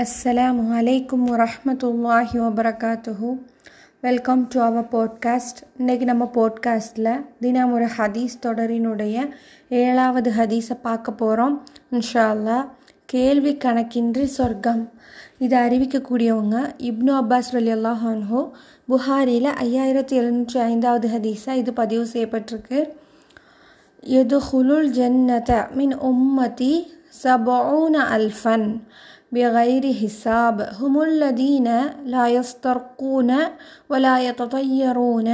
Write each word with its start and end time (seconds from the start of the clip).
அஸ்ஸலாமு 0.00 0.62
அலைக்கும் 0.76 1.24
வரஹ்மத்துல்லாஹி 1.30 2.36
வபரகாத்துஹு 2.42 3.30
வெல்கம் 4.04 4.42
டு 4.52 4.58
அவர் 4.66 4.86
போட்காஸ்ட் 4.94 5.58
இன்றைக்கி 5.80 6.04
நம்ம 6.10 6.24
போட்காஸ்ட்டில் 6.36 7.10
தினம் 7.44 7.72
ஒரு 7.76 7.88
ஹதீஸ் 7.96 8.36
தொடரினுடைய 8.46 9.24
ஏழாவது 9.82 10.32
ஹதீஸை 10.38 10.76
பார்க்க 10.86 11.14
போகிறோம் 11.22 11.56
இன்ஷா 11.98 12.24
அல்லாஹ் 12.36 12.64
கேள்வி 13.14 13.52
கணக்கின்றி 13.66 14.24
சொர்க்கம். 14.38 14.82
இதை 15.44 15.58
அறிவிக்கக்கூடியவங்க 15.66 16.56
இப்னு 16.90 17.14
அப்பாஸ் 17.20 17.52
அலி 17.62 17.72
அல்லாஹான்ஹோ 17.78 18.42
புகாரியில் 18.92 19.52
ஐயாயிரத்தி 19.66 20.16
எழுநூற்றி 20.22 20.60
ஐந்தாவது 20.70 21.08
ஹதீஸாக 21.16 21.60
இது 21.64 21.72
பதிவு 21.82 22.06
செய்யப்பட்டிருக்கு. 22.14 22.80
எது 24.20 24.38
ஹுலுல் 24.48 24.92
ஜன்னத 25.00 25.62
மின் 25.78 25.96
உம்மதி 26.12 26.74
சபோன 27.22 27.94
அல்ஃபன். 28.18 28.68
بغير 29.31 29.93
حساب 29.93 30.57
هم 30.79 30.93
الذين 31.01 31.67
لا 32.05 32.25
يسترقون 32.27 33.31
ولا 33.89 34.15
يتطيرون 34.21 35.29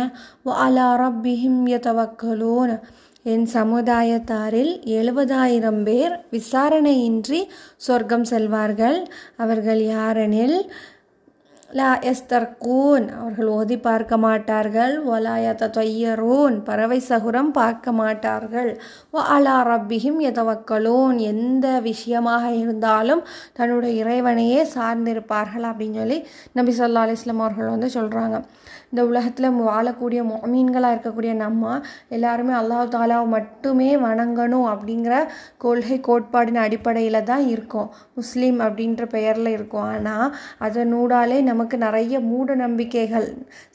وعلى 0.45 0.85
ربهم 0.95 1.53
يتوكلون 1.67 2.71
என் 3.25 3.45
சமுதாயத்தாரில் 3.53 4.71
எழுபதாயிரம் 4.93 5.83
பேர் 5.83 6.13
விசாரணையின்றி 6.29 7.39
சொர்க்கம் 7.87 8.23
செல்வார்கள் 8.23 8.97
அவர்கள் 9.37 9.81
யாரெனில் 9.87 10.57
லா 11.76 11.88
எஸ்தர்கூன் 12.10 13.06
அவர்கள் 13.16 13.48
ஓதி 13.56 13.76
பார்க்க 13.86 14.16
மாட்டார்கள். 14.24 14.94
ஒலாயத 15.14 15.68
தொய்யரூன் 15.76 16.54
பறவை 16.68 16.98
சகுரம் 17.08 17.50
பார்க்க 17.58 17.92
மாட்டார்கள். 17.98 18.70
ஓ 19.14 19.24
அலா 19.34 19.56
ரப்பியும் 19.68 20.20
எதவக்கலூன் 20.30 21.18
எந்த 21.32 21.66
விஷயமாக 21.88 22.44
இருந்தாலும் 22.62 23.22
தன்னுடைய 23.58 23.92
இறைவனையே 24.02 24.62
சார்ந்திருப்பார்கள் 24.76 25.66
அப்படின்னு 25.72 26.00
சொல்லி 26.02 26.18
நபி 26.60 26.74
சொல்லா 26.80 27.02
அலிஸ்லாம் 27.06 27.44
அவர்கள் 27.46 27.74
வந்து 27.74 27.90
சொல்கிறாங்க 27.98 28.38
இந்த 28.92 29.02
உலகத்தில் 29.08 29.56
வாழக்கூடிய 29.68 30.20
மீன்களாக 30.52 30.94
இருக்கக்கூடிய 30.94 31.32
நம்ம 31.42 31.72
எல்லாருமே 32.16 32.54
அல்லாஹ் 32.60 32.92
தாலாவை 32.94 33.26
மட்டுமே 33.34 33.90
வணங்கணும் 34.04 34.68
அப்படிங்கிற 34.72 35.14
கொள்கை 35.64 35.98
கோட்பாடின் 36.08 36.60
அடிப்படையில் 36.64 37.26
தான் 37.30 37.44
இருக்கும். 37.54 37.90
முஸ்லீம் 38.18 38.58
அப்படின்ற 38.66 39.04
பெயரில் 39.16 39.54
இருக்கும். 39.56 39.86
ஆனால் 39.94 40.32
அதனூடாலே 40.66 41.38
நமக்கு 41.58 41.78
நிறைய 41.86 42.16
மூட 42.30 42.54
நம்பிக்கைகள் 42.62 43.24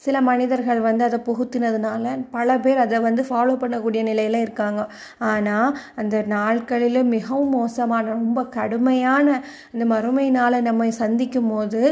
சில 0.04 0.16
மனிதர்கள் 0.28 0.78
வந்து 0.86 1.02
அதை 1.06 1.18
புகுத்தினதுனால 1.26 2.12
பல 2.36 2.54
பேர் 2.64 2.78
அதை 2.84 2.98
வந்து 3.06 3.22
ஃபாலோ 3.28 3.54
பண்ணக்கூடிய 3.62 4.02
நிலையில் 4.08 4.38
இருக்காங்க. 4.44 4.82
ஆனால் 5.30 5.74
அந்த 6.00 6.16
நாட்களில் 6.32 7.00
மிகவும் 7.14 7.52
மோசமான 7.56 8.04
ரொம்ப 8.16 8.44
கடுமையான 8.56 9.26
இந்த 9.74 9.86
மறுமை 9.92 10.26
நாளை 10.38 10.60
நம்ம 10.68 10.88
சந்திக்கும் 11.00 11.50
போது 11.52 11.82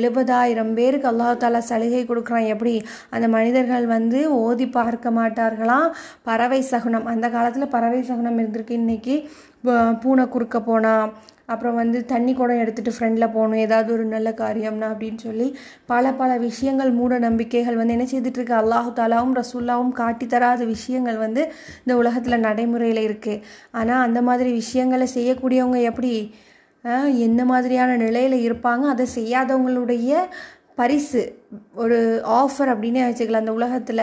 எழுபதாயிரம் 0.00 0.72
பேருக்கு 0.78 1.08
அல்லாஹாலா 1.12 1.62
சலுகை 1.70 2.02
கொடுக்குறான். 2.10 2.46
எப்படி? 2.54 2.74
அந்த 3.14 3.28
மனிதர்கள் 3.36 3.88
வந்து 3.96 4.20
ஓதி 4.44 4.68
பார்க்க 4.78 5.16
மாட்டார்களாம் 5.18 5.88
பறவை 6.30 6.60
சகுனம். 6.72 7.10
அந்த 7.14 7.28
காலத்தில் 7.36 7.72
பறவை 7.74 8.02
சகுனம் 8.12 8.40
இருந்திருக்கு. 8.42 8.80
இன்னைக்கு 8.82 9.16
பூனை 10.02 10.24
குறுக்க 10.34 10.58
போனால் 10.70 11.10
அப்புறம் 11.52 11.78
வந்து 11.80 11.98
தண்ணி 12.12 12.32
குடம் 12.38 12.60
எடுத்துகிட்டு 12.64 12.94
ஃப்ரெண்டில் 12.96 13.32
போகணும் 13.36 13.62
ஏதாவது 13.66 13.90
ஒரு 13.96 14.04
நல்ல 14.14 14.28
காரியம்னா 14.42 14.88
அப்படின்னு 14.92 15.20
சொல்லி 15.26 15.46
பல 15.92 16.12
பல 16.20 16.30
விஷயங்கள் 16.46 16.92
மூட 16.98 17.18
நம்பிக்கைகள் 17.26 17.78
வந்து 17.80 17.96
என்ன 17.96 18.06
செய்துட்ருக்கு 18.12 18.54
அல்லாஹு 18.60 18.90
தாலாவும் 19.00 19.34
ரசூல்லாவும் 19.40 19.92
காட்டி 20.00 20.28
தராத 20.34 20.64
விஷயங்கள் 20.74 21.18
வந்து 21.24 21.44
இந்த 21.82 21.94
உலகத்தில் 22.02 22.44
நடைமுறையில் 22.46 23.02
இருக்குது 23.08 23.42
ஆனால் 23.80 24.04
அந்த 24.06 24.22
மாதிரி 24.30 24.52
விஷயங்களை 24.62 25.08
செய்யக்கூடியவங்க 25.16 25.80
எப்படி? 25.90 26.14
என்ன 27.26 27.40
மாதிரியான 27.52 27.96
நிலையில் 28.04 28.36
இருப்பாங்க? 28.46 28.84
அதை 28.94 29.06
செய்யாதவங்களுடைய 29.18 30.12
பரிசு. 30.80 31.22
ஒரு 31.82 31.96
ஆஃபர் 32.40 32.70
அப்படின்னே 32.72 33.00
வச்சுக்கலாம். 33.04 33.42
அந்த 33.44 33.52
உலகத்தில் 33.58 34.02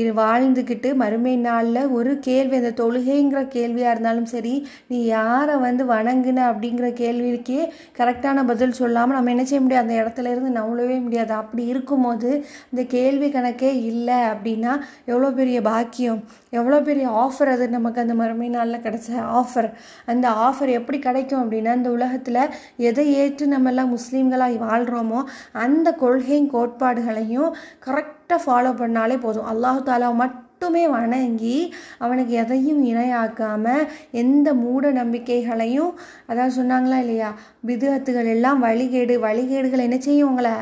இது 0.00 0.10
வாழ்ந்துக்கிட்டு 0.20 0.88
மறுமை 1.02 1.32
நாளில் 1.46 1.90
ஒரு 1.96 2.12
கேள்வி 2.26 2.54
அந்த 2.60 2.72
தொழுகைங்கிற 2.80 3.40
கேள்வியாக 3.54 3.92
இருந்தாலும் 3.94 4.28
சரி 4.34 4.54
நீ 4.90 4.98
யாரை 5.04 5.54
வந்து 5.64 5.82
வணங்குன 5.92 6.44
அப்படிங்கிற 6.50 6.88
கேள்விக்கே 7.02 7.60
கரெக்டான 7.98 8.44
பதில் 8.50 8.76
சொல்லாமல் 8.80 9.16
நம்ம 9.18 9.32
என்ன 9.34 9.44
செய்ய 9.44 9.62
முடியாது? 9.64 9.84
அந்த 9.84 9.96
இடத்துல 10.02 10.30
இருந்து 10.34 10.52
நவளவே 10.58 10.98
முடியாது. 11.06 11.32
அப்படி 11.32 11.64
இருக்கும்போது 11.72 12.30
இந்த 12.72 12.84
கேள்வி 12.96 13.30
கணக்கே 13.36 13.72
இல்லை 13.90 14.18
அப்படின்னா 14.32 14.74
எவ்வளோ 15.10 15.30
பெரிய 15.40 15.60
பாக்கியம்? 15.70 16.20
எவ்வளோ 16.58 16.80
பெரிய 16.80 17.06
ஆஃபர் 17.24 17.52
அது 17.54 17.64
நமக்கு 17.68 18.02
அந்த 18.04 18.14
மறுமை 18.20 18.48
நாளில் 18.48 18.84
கிடைச்ச 18.86 19.08
ஆஃபர் 19.40 19.70
அந்த 20.06 20.26
ஆஃபர் 20.48 20.70
எப்படி 20.78 20.98
கிடைக்கும் 20.98 21.42
அப்படின்னா 21.42 21.72
இந்த 21.80 21.90
உலகத்தில் 21.96 22.42
எதை 22.88 23.06
ஏற்று 23.22 23.46
நம்மெல்லாம் 23.54 23.92
முஸ்லீம்களாக 23.96 24.62
வாழ்கிறோமோ 24.66 25.20
அந்த 25.64 25.88
கொள்கையும் 26.04 26.50
கோட் 26.54 26.75
கோட்பாடுகளையும் 26.76 27.50
கரெக்டாக 27.86 28.38
ஃபாலோ 28.44 28.72
பண்ணாலே 28.80 29.16
போதும். 29.20 29.48
அல்லாஹு 29.52 29.80
தாலா 29.88 30.08
மட்டும் 30.22 30.44
மட்டுமே 30.60 30.82
வணங்கி 30.92 31.56
அவனுக்கு 32.04 32.32
எதையும் 32.42 32.78
இணையாக்காமல் 32.90 33.82
எந்த 34.20 34.48
மூட 34.60 34.90
நம்பிக்கைகளையும் 34.98 35.90
அதான் 36.30 36.54
சொன்னாங்களா 36.58 36.98
இல்லையா? 37.04 37.30
விதுகத்துகள் 37.68 38.28
எல்லாம் 38.34 38.60
வழிகேடு 38.64 39.14
வழிகேடுகள் 39.24 39.82
என்ன 39.86 39.96
செய்யும் 40.06 40.28
உங்களை? 40.30 40.54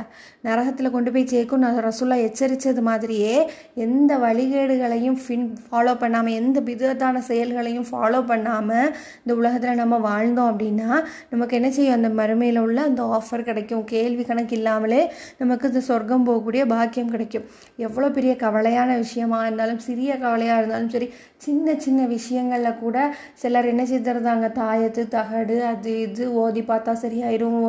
நரகத்தில் 0.46 0.92
கொண்டு 0.94 1.10
போய் 1.14 1.28
சேர்க்கும். 1.32 1.62
நான் 1.64 1.78
ரசுல்லா 1.86 2.16
எச்சரித்தது 2.26 2.82
மாதிரியே 2.88 3.36
எந்த 3.84 4.18
வழிகேடுகளையும் 4.24 5.18
ஃபின் 5.22 5.46
ஃபாலோ 5.66 5.94
பண்ணாமல் 6.02 6.36
எந்த 6.40 6.60
விதத்தான 6.70 7.22
செயல்களையும் 7.30 7.86
ஃபாலோ 7.90 8.20
பண்ணாமல் 8.32 8.90
இந்த 9.22 9.34
உலகத்தில் 9.40 9.80
நம்ம 9.82 10.00
வாழ்ந்தோம் 10.08 10.50
அப்படின்னா 10.52 10.90
நமக்கு 11.32 11.56
என்ன 11.60 11.70
செய்யும்? 11.70 11.96
அந்த 11.98 12.10
மறுமையில் 12.22 12.60
உள்ள 12.64 12.80
அந்த 12.90 13.04
ஆஃபர் 13.18 13.46
கிடைக்கும். 13.50 13.86
கேள்வி 13.94 14.26
கணக்கு 14.32 14.56
இல்லாமலே 14.60 15.00
நமக்கு 15.42 15.72
இந்த 15.72 15.84
சொர்க்கம் 15.90 16.28
போகக்கூடிய 16.30 16.64
பாக்கியம் 16.74 17.14
கிடைக்கும். 17.14 17.48
எவ்வளோ 17.86 18.10
பெரிய 18.18 18.34
கவலையான 18.44 18.90
விஷயமா 19.06 19.40
இருந்தாலும் 19.46 19.82
சிறிய 19.94 20.12
கவலையாக 20.22 20.60
இருந்தாலும் 20.60 20.92
சரி 20.94 21.08
சின்ன 21.44 21.74
சின்ன 21.84 22.00
விஷயங்களில் 22.14 22.80
கூட 22.84 22.96
சிலர் 23.42 23.70
என்ன 23.72 23.82
செய்திருந்தாங்க? 23.90 24.46
தாயத்து 24.60 25.02
தகடு 25.16 25.56
அது 25.70 25.92
இது 26.06 26.24
ஓதி 26.42 26.62
பார்த்தா 26.70 26.92
சரியாயிரும். 27.04 27.62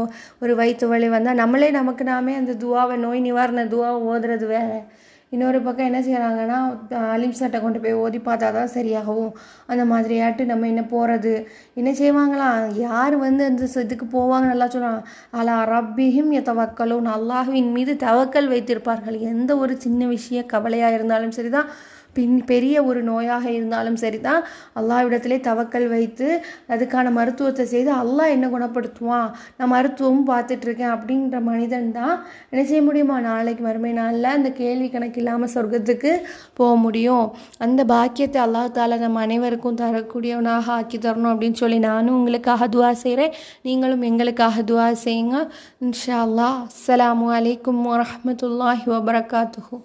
ஒரு 0.43 0.53
வயிற்று 0.61 0.87
வலி 0.93 1.09
வந்தால் 1.15 1.41
நம்மளே 1.43 1.71
நமக்கு 1.79 2.05
நாமே 2.13 2.35
அந்த 2.41 2.59
துவாவை 2.65 2.97
நோய் 3.05 3.25
நிவாரண 3.29 3.63
துவாவை 3.73 3.99
ஓதுறது 4.11 4.47
வேற. 4.57 4.69
இன்னொரு 5.31 5.59
பக்கம் 5.65 5.87
என்ன 5.89 5.99
செய்கிறாங்கன்னா 6.07 6.57
அலிம் 7.13 7.37
சட்டை 7.39 7.57
கொண்டு 7.61 7.79
போய் 7.83 7.95
ஓதி 8.03 8.19
பார்த்தா 8.27 8.47
தான் 8.57 8.71
சரியாகும் 8.75 9.29
அந்த 9.71 9.83
மாதிரியாட்டு 9.91 10.43
நம்ம 10.51 10.67
என்ன 10.71 10.83
போகிறது 10.91 11.33
என்ன 11.79 11.91
செய்வாங்களாம் 12.01 12.61
யார் 12.83 13.15
வந்து 13.23 13.43
அந்த 13.49 13.67
இதுக்கு 13.85 14.07
போவாங்க 14.15 14.45
நல்லா 14.51 14.67
சொல்கிறாங்க 14.75 15.01
அலா 15.39 15.57
ரப்பியும் 15.73 16.31
எத்தவக்கலும் 16.39 17.09
அல்லாஹுவின் 17.15 17.71
மீது 17.77 17.95
தவக்கல் 18.05 18.51
வைத்திருப்பார்கள். 18.53 19.17
எந்த 19.33 19.51
ஒரு 19.63 19.75
சின்ன 19.85 20.07
விஷய 20.13 20.41
கவலையாக 20.53 20.97
இருந்தாலும் 20.99 21.35
சரி 21.39 21.51
தான் 21.57 21.71
பின் 22.17 22.37
பெரிய 22.51 22.83
ஒரு 22.89 23.01
நோயாக 23.09 23.45
இருந்தாலும் 23.57 23.99
சரி 24.03 24.19
தான் 24.27 24.41
அல்லாவிடத்திலே 24.79 25.37
தவக்கல் 25.47 25.87
வைத்து 25.93 26.27
அதுக்கான 26.73 27.11
மருத்துவத்தை 27.17 27.65
செய்து 27.73 27.91
அல்லாஹ் 28.01 28.33
என்ன 28.35 28.49
குணப்படுத்துவான்? 28.55 29.27
நான் 29.57 29.71
மருத்துவமும் 29.73 30.27
பார்த்துட்ருக்கேன் 30.31 30.93
அப்படின்ற 30.95 31.39
மனிதன் 31.49 31.89
தான் 31.99 32.15
என்ன 32.51 32.61
செய்ய 32.69 32.81
முடியுமா? 32.87 33.17
நாளைக்கு 33.29 33.63
மறுமை 33.67 33.93
நாளில் 33.99 34.29
அந்த 34.35 34.51
கேள்வி 34.61 34.89
கணக்கு 34.89 35.21
இல்லாமல் 35.23 35.53
சொர்க்கத்துக்கு 35.55 36.11
போக 36.59 36.71
முடியும். 36.85 37.25
அந்த 37.65 37.81
பாக்கியத்தை 37.93 38.41
அல்லாஹ் 38.45 38.73
தாலா 38.77 38.99
நம்ம 39.05 39.23
அனைவருக்கும் 39.27 39.79
தரக்கூடியவனாக 39.81 40.73
ஆக்கி 40.77 40.99
தரணும் 40.99 41.31
அப்படின்னு 41.33 41.61
சொல்லி 41.63 41.79
நானும் 41.89 42.17
உங்களுக்காக 42.19 42.69
துவா 42.75 42.91
செய்கிறேன் 43.03 43.35
நீங்களும் 43.67 44.05
எங்களுக்காக 44.11 44.63
துவா 44.71 44.87
செய்யுங்க. 45.05 45.35
இன்ஷா 45.85 46.19
அல்லா 46.27 46.49
அஸ்லாம் 46.67 47.25
வலைக்கம் 47.31 47.83
வரமத்துல்லாஹி 47.89 48.85
வபரகாத்துஹூ. 48.93 49.77